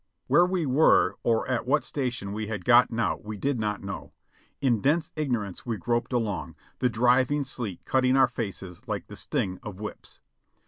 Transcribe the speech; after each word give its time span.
Where 0.25 0.47
we 0.47 0.65
were 0.65 1.17
or 1.21 1.47
at 1.47 1.67
what 1.67 1.83
station 1.83 2.33
we 2.33 2.47
had 2.47 2.65
gotten 2.65 2.99
out 2.99 3.23
we 3.23 3.37
did 3.37 3.59
not 3.59 3.83
know. 3.83 4.13
In 4.59 4.81
dense 4.81 5.11
ignorance 5.15 5.63
we 5.63 5.77
groped 5.77 6.11
along, 6.11 6.55
the 6.79 6.89
driving 6.89 7.43
sleet 7.43 7.85
cutting 7.85 8.17
our 8.17 8.27
faces 8.27 8.87
like 8.87 9.05
the 9.05 9.15
sting 9.15 9.59
of 9.61 9.79
whips. 9.79 10.19